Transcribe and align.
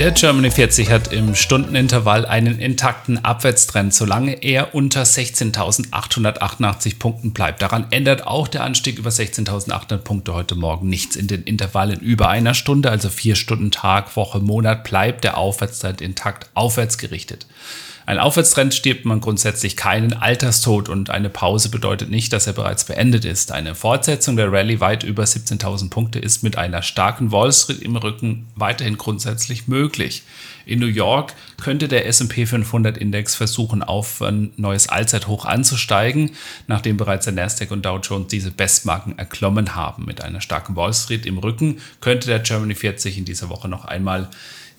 Der 0.00 0.12
Germany 0.12 0.50
40 0.50 0.90
hat 0.90 1.12
im 1.12 1.34
Stundenintervall 1.34 2.24
einen 2.24 2.58
intakten 2.58 3.22
Abwärtstrend, 3.22 3.92
solange 3.92 4.32
er 4.42 4.74
unter 4.74 5.02
16.888 5.02 6.98
Punkten 6.98 7.34
bleibt. 7.34 7.60
Daran 7.60 7.86
ändert 7.90 8.26
auch 8.26 8.48
der 8.48 8.64
Anstieg 8.64 8.98
über 8.98 9.10
16.800 9.10 9.98
Punkte 9.98 10.32
heute 10.32 10.54
Morgen 10.54 10.88
nichts. 10.88 11.16
In 11.16 11.26
den 11.26 11.42
Intervallen 11.42 12.00
über 12.00 12.30
einer 12.30 12.54
Stunde, 12.54 12.90
also 12.90 13.10
vier 13.10 13.34
Stunden 13.34 13.70
Tag, 13.70 14.16
Woche, 14.16 14.40
Monat, 14.40 14.84
bleibt 14.84 15.22
der 15.22 15.36
Aufwärtstrend 15.36 16.00
intakt 16.00 16.48
aufwärts 16.54 16.96
gerichtet. 16.96 17.44
Ein 18.10 18.18
Aufwärtstrend 18.18 18.74
stirbt 18.74 19.04
man 19.04 19.20
grundsätzlich 19.20 19.76
keinen 19.76 20.14
Alterstod 20.14 20.88
und 20.88 21.10
eine 21.10 21.30
Pause 21.30 21.68
bedeutet 21.68 22.10
nicht, 22.10 22.32
dass 22.32 22.48
er 22.48 22.54
bereits 22.54 22.82
beendet 22.82 23.24
ist. 23.24 23.52
Eine 23.52 23.76
Fortsetzung 23.76 24.34
der 24.34 24.50
Rallye 24.50 24.80
weit 24.80 25.04
über 25.04 25.22
17.000 25.22 25.90
Punkte 25.90 26.18
ist 26.18 26.42
mit 26.42 26.58
einer 26.58 26.82
starken 26.82 27.30
Wall 27.30 27.52
Street 27.52 27.80
im 27.82 27.94
Rücken 27.94 28.48
weiterhin 28.56 28.98
grundsätzlich 28.98 29.68
möglich. 29.68 30.24
In 30.66 30.80
New 30.80 30.88
York 30.88 31.34
könnte 31.60 31.86
der 31.86 32.04
S&P 32.08 32.46
500 32.46 32.98
Index 32.98 33.36
versuchen, 33.36 33.84
auf 33.84 34.20
ein 34.22 34.50
neues 34.56 34.88
Allzeithoch 34.88 35.44
anzusteigen, 35.44 36.32
nachdem 36.66 36.96
bereits 36.96 37.26
der 37.26 37.34
Nasdaq 37.34 37.70
und 37.70 37.86
Dow 37.86 38.00
Jones 38.02 38.26
diese 38.26 38.50
Bestmarken 38.50 39.20
erklommen 39.20 39.76
haben. 39.76 40.04
Mit 40.04 40.20
einer 40.20 40.40
starken 40.40 40.74
Wall 40.74 40.94
Street 40.94 41.26
im 41.26 41.38
Rücken 41.38 41.78
könnte 42.00 42.26
der 42.26 42.40
Germany 42.40 42.74
40 42.74 43.18
in 43.18 43.24
dieser 43.24 43.50
Woche 43.50 43.68
noch 43.68 43.84
einmal 43.84 44.28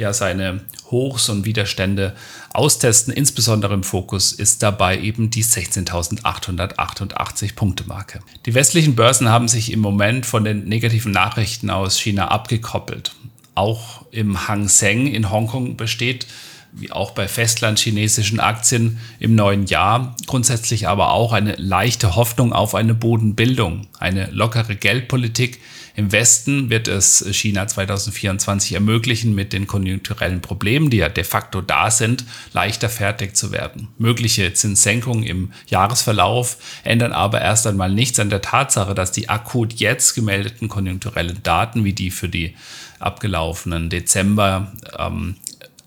ja 0.00 0.12
seine 0.12 0.62
Hochs 0.90 1.28
und 1.28 1.44
Widerstände 1.44 2.16
austesten. 2.52 3.12
Insbesondere 3.12 3.74
im 3.74 3.84
Fokus 3.84 4.32
ist 4.32 4.64
dabei 4.64 4.98
eben 4.98 5.30
die 5.30 5.44
16.888 5.44 7.54
Punkte 7.54 7.84
Marke. 7.86 8.18
Die 8.46 8.54
westlichen 8.54 8.96
Börsen 8.96 9.28
haben 9.28 9.46
sich 9.46 9.70
im 9.70 9.78
Moment 9.80 10.26
von 10.26 10.42
den 10.42 10.64
negativen 10.64 11.12
Nachrichten 11.12 11.70
aus 11.70 12.00
China 12.00 12.26
abgekoppelt. 12.28 13.12
Auch 13.54 14.06
im 14.10 14.48
Hang 14.48 14.66
Seng 14.68 15.06
in 15.06 15.30
Hongkong 15.30 15.76
besteht 15.76 16.26
wie 16.72 16.92
auch 16.92 17.12
bei 17.12 17.28
festlandchinesischen 17.28 18.40
Aktien 18.40 18.98
im 19.18 19.34
neuen 19.34 19.66
Jahr, 19.66 20.16
grundsätzlich 20.26 20.88
aber 20.88 21.12
auch 21.12 21.32
eine 21.32 21.54
leichte 21.56 22.16
Hoffnung 22.16 22.52
auf 22.52 22.74
eine 22.74 22.94
Bodenbildung, 22.94 23.86
eine 23.98 24.30
lockere 24.30 24.76
Geldpolitik, 24.76 25.60
im 25.96 26.12
Westen 26.12 26.70
wird 26.70 26.88
es 26.88 27.24
China 27.32 27.66
2024 27.66 28.72
ermöglichen, 28.72 29.34
mit 29.34 29.52
den 29.52 29.66
konjunkturellen 29.66 30.40
Problemen, 30.40 30.88
die 30.88 30.98
ja 30.98 31.08
de 31.08 31.24
facto 31.24 31.60
da 31.60 31.90
sind, 31.90 32.24
leichter 32.52 32.88
fertig 32.88 33.36
zu 33.36 33.52
werden. 33.52 33.88
Mögliche 33.98 34.52
Zinssenkungen 34.52 35.24
im 35.24 35.52
Jahresverlauf 35.66 36.56
ändern 36.84 37.12
aber 37.12 37.40
erst 37.40 37.66
einmal 37.66 37.90
nichts 37.90 38.18
an 38.20 38.30
der 38.30 38.40
Tatsache, 38.40 38.94
dass 38.94 39.12
die 39.12 39.28
akut 39.28 39.74
jetzt 39.74 40.14
gemeldeten 40.14 40.68
konjunkturellen 40.68 41.42
Daten, 41.42 41.84
wie 41.84 41.92
die 41.92 42.10
für 42.10 42.28
die 42.28 42.54
abgelaufenen 42.98 43.90
Dezember, 43.90 44.72
ähm, 44.98 45.36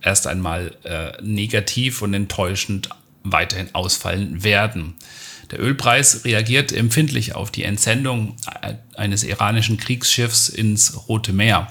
erst 0.03 0.27
einmal 0.27 0.75
äh, 0.83 1.21
negativ 1.21 2.01
und 2.01 2.13
enttäuschend 2.13 2.89
weiterhin 3.23 3.73
ausfallen 3.73 4.43
werden. 4.43 4.95
Der 5.51 5.61
Ölpreis 5.61 6.25
reagiert 6.25 6.71
empfindlich 6.71 7.35
auf 7.35 7.51
die 7.51 7.63
Entsendung 7.63 8.35
eines 8.95 9.23
iranischen 9.23 9.77
Kriegsschiffs 9.77 10.49
ins 10.49 11.07
Rote 11.07 11.31
Meer. 11.31 11.67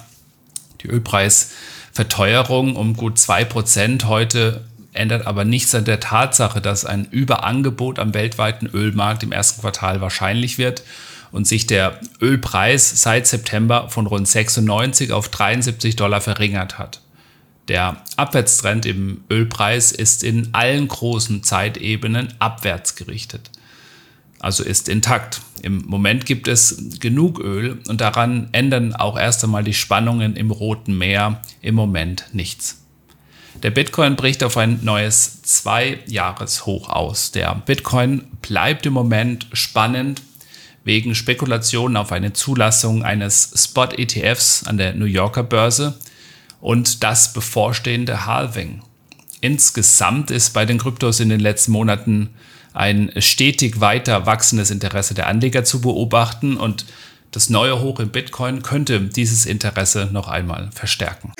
Die 0.83 0.89
Ölpreisverteuerung 0.89 2.77
um 2.77 2.95
gut 2.95 3.19
2% 3.19 4.05
heute 4.05 4.65
ändert 4.93 5.27
aber 5.27 5.45
nichts 5.45 5.75
an 5.75 5.85
der 5.85 6.01
Tatsache, 6.01 6.61
dass 6.61 6.85
ein 6.85 7.07
Überangebot 7.11 7.99
am 7.99 8.15
weltweiten 8.15 8.67
Ölmarkt 8.67 9.23
im 9.23 9.33
ersten 9.33 9.63
Quartal 9.63 10.01
wahrscheinlich 10.01 10.59
wird 10.59 10.83
und 11.31 11.47
sich 11.47 11.67
der 11.67 11.99
Ölpreis 12.21 13.03
seit 13.03 13.27
September 13.27 13.89
von 13.89 14.07
rund 14.07 14.29
96 14.29 15.13
auf 15.13 15.29
73 15.29 15.97
Dollar 15.97 16.21
verringert 16.21 16.79
hat. 16.79 17.01
Der 17.69 18.03
Abwärtstrend 18.17 18.87
im 18.87 19.25
Ölpreis 19.31 19.93
ist 19.93 20.25
in 20.25 20.49
allen 20.53 20.89
großen 20.89 21.43
Zeitebenen 21.43 22.35
abwärts 22.39 22.97
gerichtet 22.97 23.51
also 24.43 24.65
ist 24.65 24.89
intakt. 24.89 25.41
Im 25.63 25.85
Moment 25.87 26.27
gibt 26.27 26.49
es 26.49 26.99
genug 26.99 27.39
Öl 27.39 27.79
und 27.89 28.01
daran 28.01 28.49
ändern 28.51 28.95
auch 28.95 29.17
erst 29.17 29.45
einmal 29.45 29.63
die 29.63 29.73
Spannungen 29.73 30.35
im 30.35 30.51
Roten 30.51 30.99
Meer 30.99 31.41
im 31.63 31.77
Moment 31.77 32.27
nichts. 32.33 32.81
Der 33.63 33.71
Bitcoin 33.71 34.17
bricht 34.17 34.43
auf 34.43 34.57
ein 34.57 34.81
neues 34.83 35.43
Zwei-Jahres-Hoch 35.43 36.89
aus. 36.89 37.31
Der 37.31 37.55
Bitcoin 37.55 38.25
bleibt 38.43 38.85
im 38.85 38.95
Moment 38.95 39.47
spannend 39.53 40.23
wegen 40.83 41.15
Spekulationen 41.15 41.97
auf 41.97 42.11
eine 42.11 42.33
Zulassung 42.33 43.05
eines 43.05 43.53
Spot-ETFs 43.55 44.65
an 44.67 44.77
der 44.77 44.95
New 44.95 45.05
Yorker 45.05 45.45
Börse 45.45 45.97
und 46.63 47.03
das 47.03 47.35
bevorstehende 47.35 48.25
Halving. 48.25 48.81
Insgesamt 49.43 50.31
ist 50.31 50.51
bei 50.55 50.65
den 50.65 50.79
Kryptos 50.79 51.21
in 51.21 51.29
den 51.29 51.41
letzten 51.41 51.73
Monaten 51.73 52.31
ein 52.73 53.13
stetig 53.19 53.81
weiter 53.81 54.25
wachsendes 54.25 54.71
Interesse 54.71 55.13
der 55.13 55.27
Anleger 55.27 55.65
zu 55.65 55.83
beobachten 55.83 56.57
und 56.57 56.87
das 57.33 57.51
neue 57.51 57.81
Hoch 57.81 57.99
im 57.99 58.11
Bitcoin 58.11 58.63
könnte 58.63 59.01
dieses 59.01 59.45
Interesse 59.45 60.09
noch 60.13 60.29
einmal 60.29 60.71
verstärken. 60.73 61.33